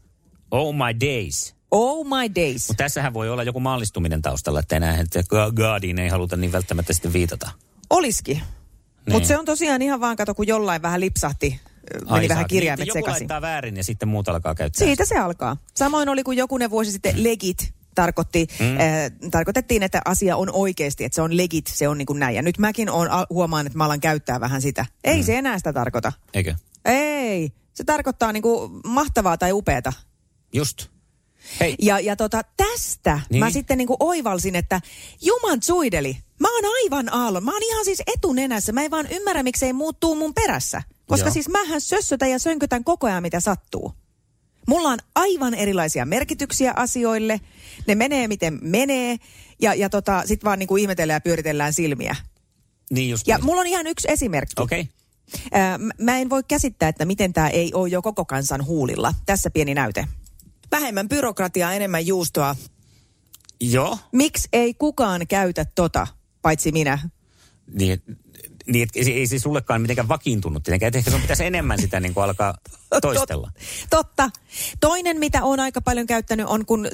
Oh 0.51 0.75
my 0.75 0.99
days. 1.07 1.55
Oh 1.71 2.05
my 2.05 2.35
days. 2.35 2.67
Mutta 2.67 2.83
tässähän 2.83 3.13
voi 3.13 3.29
olla 3.29 3.43
joku 3.43 3.59
mallistuminen 3.59 4.21
taustalla, 4.21 4.59
että 4.59 4.75
enää 4.75 4.99
että 4.99 5.23
Guardiin 5.55 5.99
ei 5.99 6.09
haluta 6.09 6.37
niin 6.37 6.51
välttämättä 6.51 6.93
sitten 6.93 7.13
viitata. 7.13 7.51
Oliski. 7.89 8.33
Niin. 8.33 8.43
Mutta 9.11 9.27
se 9.27 9.37
on 9.37 9.45
tosiaan 9.45 9.81
ihan 9.81 9.99
vaan, 9.99 10.15
kato, 10.15 10.35
kun 10.35 10.47
jollain 10.47 10.81
vähän 10.81 10.99
lipsahti, 10.99 11.59
meni 11.93 12.05
Ai 12.07 12.27
vähän 12.29 12.41
saat, 12.41 12.49
kirjaimet 12.49 12.79
niin, 12.79 12.89
että 12.89 12.99
Joku 12.99 13.05
sekaisin. 13.05 13.21
laittaa 13.21 13.41
väärin 13.41 13.77
ja 13.77 13.83
sitten 13.83 14.09
muut 14.09 14.29
alkaa 14.29 14.55
käyttää. 14.55 14.87
Siitä 14.87 15.05
se 15.05 15.17
alkaa. 15.17 15.57
Samoin 15.75 16.09
oli, 16.09 16.23
kun 16.23 16.37
jokunen 16.37 16.69
vuosi 16.69 16.91
sitten 16.91 17.23
legit 17.23 17.73
tarkoitti, 17.95 18.47
mm. 18.59 18.65
äh, 18.65 19.29
tarkoitettiin, 19.31 19.83
että 19.83 20.01
asia 20.05 20.37
on 20.37 20.49
oikeasti, 20.53 21.03
että 21.03 21.15
se 21.15 21.21
on 21.21 21.37
legit, 21.37 21.67
se 21.67 21.87
on 21.87 21.97
niin 21.97 22.05
kuin 22.05 22.19
näin. 22.19 22.35
Ja 22.35 22.41
nyt 22.41 22.57
mäkin 22.57 22.89
on, 22.89 23.07
huomaan, 23.29 23.67
että 23.67 23.77
mä 23.77 23.85
alan 23.85 23.99
käyttää 23.99 24.39
vähän 24.39 24.61
sitä. 24.61 24.85
Ei 25.03 25.17
mm. 25.17 25.23
se 25.23 25.37
enää 25.37 25.57
sitä 25.57 25.73
tarkoita. 25.73 26.13
Eikö? 26.33 26.55
Ei, 26.85 27.51
se 27.73 27.83
tarkoittaa 27.83 28.33
niin 28.33 28.43
kuin 28.43 28.71
mahtavaa 28.85 29.37
tai 29.37 29.51
upeata. 29.51 29.93
Just. 30.53 30.87
Hei, 31.59 31.75
Ja, 31.81 31.99
ja 31.99 32.15
tota, 32.15 32.41
tästä 32.57 33.19
niin. 33.29 33.39
Mä 33.39 33.49
sitten 33.49 33.77
niin 33.77 33.87
kuin 33.87 33.97
oivalsin, 33.99 34.55
että 34.55 34.81
Juman 35.21 35.63
suideli, 35.63 36.17
mä 36.39 36.55
oon 36.55 36.73
aivan 36.83 37.13
aallon. 37.13 37.43
Mä 37.43 37.51
oon 37.51 37.63
ihan 37.63 37.85
siis 37.85 38.01
etunenässä. 38.17 38.71
Mä 38.71 38.83
en 38.83 38.91
vaan 38.91 39.07
ymmärrä, 39.11 39.43
miksei 39.43 39.73
muuttuu 39.73 40.15
mun 40.15 40.33
perässä. 40.33 40.81
Koska 41.07 41.27
Joo. 41.27 41.33
siis 41.33 41.49
mähän 41.49 41.81
sössötän 41.81 42.31
ja 42.31 42.39
sönkytän 42.39 42.83
koko 42.83 43.07
ajan, 43.07 43.23
mitä 43.23 43.39
sattuu. 43.39 43.93
Mulla 44.67 44.89
on 44.89 44.99
aivan 45.15 45.53
erilaisia 45.53 46.05
merkityksiä 46.05 46.73
asioille. 46.75 47.39
Ne 47.87 47.95
menee 47.95 48.27
miten 48.27 48.59
menee. 48.61 49.17
Ja, 49.61 49.73
ja 49.73 49.89
tota, 49.89 50.23
sit 50.25 50.43
vaan 50.43 50.59
niin 50.59 50.67
kuin 50.67 50.81
ihmetellään 50.81 51.15
ja 51.15 51.21
pyöritellään 51.21 51.73
silmiä. 51.73 52.15
niin 52.91 53.09
just. 53.09 53.27
Ja 53.27 53.39
mulla 53.41 53.61
on 53.61 53.67
ihan 53.67 53.87
yksi 53.87 54.07
esimerkki. 54.11 54.61
Okei. 54.61 54.81
Okay. 54.81 54.91
Ää, 55.51 55.79
Mä 55.99 56.17
en 56.17 56.29
voi 56.29 56.43
käsittää, 56.47 56.89
että 56.89 57.05
miten 57.05 57.33
tämä 57.33 57.49
ei 57.49 57.73
ole 57.73 57.89
jo 57.89 58.01
koko 58.01 58.25
kansan 58.25 58.65
huulilla. 58.65 59.13
Tässä 59.25 59.49
pieni 59.49 59.73
näyte. 59.73 60.07
Vähemmän 60.71 61.09
byrokratiaa, 61.09 61.73
enemmän 61.73 62.07
juustoa. 62.07 62.55
Joo. 63.61 63.97
Miksi 64.11 64.49
ei 64.53 64.73
kukaan 64.73 65.27
käytä 65.27 65.65
tota, 65.75 66.07
paitsi 66.41 66.71
minä? 66.71 66.99
Niin, 67.73 68.01
niin 68.67 68.83
et, 68.95 69.07
ei 69.07 69.27
se 69.27 69.39
sullekaan 69.39 69.81
mitenkään 69.81 70.07
vakiintunut 70.07 70.63
tietenkään. 70.63 70.87
että 70.87 70.97
Ehkä 70.97 71.11
sun 71.11 71.21
pitäisi 71.21 71.45
enemmän 71.45 71.79
sitä 71.79 71.99
niin 71.99 72.13
kuin 72.13 72.23
alkaa 72.23 72.57
toistella. 73.01 73.51
Tot- 73.55 73.87
totta. 73.89 74.29
Toinen, 74.79 75.19
mitä 75.19 75.43
on 75.43 75.59
aika 75.59 75.81
paljon 75.81 76.07
käyttänyt, 76.07 76.45
on 76.49 76.65
kun 76.65 76.87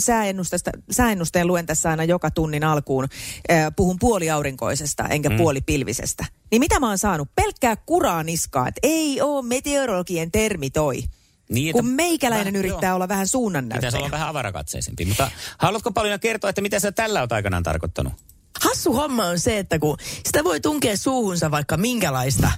sääennusteen 0.92 1.48
luen 1.48 1.66
tässä 1.66 1.90
aina 1.90 2.04
joka 2.04 2.32
tunnin 2.32 2.64
alkuun. 2.64 3.08
Äh, 3.52 3.66
puhun 3.76 3.98
puoliaurinkoisesta 4.00 5.08
enkä 5.08 5.30
mm. 5.30 5.38
puolipilvisestä. 5.38 6.26
Niin 6.52 6.60
mitä 6.60 6.80
mä 6.80 6.88
oon 6.88 6.98
saanut? 6.98 7.30
Pelkkää 7.36 7.76
kuraa 7.76 8.24
niskaa, 8.24 8.68
että 8.68 8.80
ei 8.84 9.22
oo 9.22 9.42
meteorologien 9.42 10.32
termi 10.32 10.70
toi. 10.70 11.04
Niin, 11.50 11.74
Kun 11.74 11.86
meikäläinen 11.88 12.54
Väh- 12.54 12.58
yrittää 12.58 12.90
joo. 12.90 12.96
olla 12.96 13.08
vähän 13.08 13.22
Pitäisi 13.24 13.32
suunnannäyttäjä. 13.32 13.98
olla 14.00 14.12
vähän 14.12 14.28
avarakatseisempi. 14.28 15.06
Mutta 15.06 15.32
haluatko 15.58 15.92
paljon 15.92 16.20
kertoa, 16.20 16.50
että 16.50 16.62
mitä 16.62 16.80
sä 16.80 16.92
tällä 16.92 17.22
oot 17.22 17.32
aikanaan 17.32 17.64
tarkoittanut? 17.64 18.14
Hassu 18.62 18.94
homma 18.94 19.26
on 19.26 19.40
se, 19.40 19.58
että 19.58 19.80
kun 19.80 19.98
sitä 20.26 20.44
voi 20.44 20.62
tunkea 20.62 20.98
suuhunsa 20.98 21.52
vaikka 21.52 21.78
minkälaista. 21.78 22.52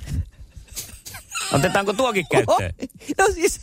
Otetaanko 1.54 1.94
tuokin 1.94 2.26
käyttöön? 2.32 2.74
No 3.18 3.28
siis, 3.34 3.60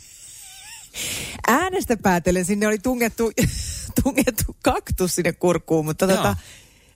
äänestä 1.47 1.97
päätellen 1.97 2.45
sinne 2.45 2.67
oli 2.67 2.79
tungettu, 2.79 3.31
tungettu 4.03 4.55
kaktus 4.63 5.15
sinne 5.15 5.33
kurkkuun, 5.33 5.85
mutta 5.85 6.05
Joo. 6.05 6.15
tota, 6.17 6.35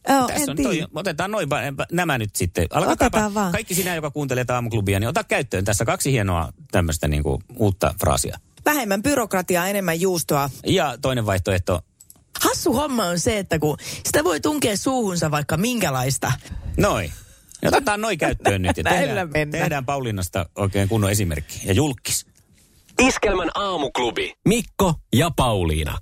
joo, 0.10 0.28
Tässä 0.28 0.52
on 0.52 0.58
toi, 0.64 0.86
otetaan 0.96 1.32
noin, 1.32 1.50
nämä 1.92 2.18
nyt 2.18 2.36
sitten. 2.36 2.68
Alkakaapa- 2.72 3.34
vaan. 3.34 3.52
Kaikki 3.52 3.76
sinä, 3.76 3.96
joka 3.96 4.12
kuuntelee 4.12 4.46
aamuklubia, 4.50 5.00
niin 5.00 5.08
ota 5.08 5.24
käyttöön 5.24 5.66
tässä 5.66 5.86
kaksi 5.86 6.12
hienoa 6.12 6.54
tämmöistä 6.72 7.08
niin 7.08 7.24
kuin 7.24 7.44
uutta 7.56 7.94
fraasia. 8.00 8.40
Vähemmän 8.66 9.04
byrokratiaa, 9.04 9.68
enemmän 9.68 10.02
juustoa. 10.02 10.50
Ja 10.66 10.98
toinen 11.02 11.26
vaihtoehto, 11.26 11.82
Hassu 12.42 12.74
homma 12.74 13.06
on 13.06 13.20
se, 13.20 13.38
että 13.38 13.60
kun 13.60 13.78
sitä 14.06 14.24
voi 14.24 14.40
tunkea 14.40 14.78
suuhunsa 14.78 15.32
vaikka 15.32 15.58
minkälaista. 15.58 16.32
noin. 16.78 17.12
Ja 17.62 17.68
Otetaan 17.70 18.02
noin 18.02 18.18
käyttöön 18.18 18.62
nyt 18.62 18.78
ja 18.78 18.84
tehdään, 18.84 19.30
tehdään 19.52 19.86
Paulinnasta 19.86 20.46
oikein 20.56 20.90
kunnon 20.90 21.12
esimerkki. 21.12 21.62
Ja 21.64 21.74
julkis. 21.74 22.26
Iskelmän 23.00 23.50
aamuklubi. 23.56 24.34
Mikko 24.48 24.94
ja 25.16 25.32
Pauliina. 25.36 25.98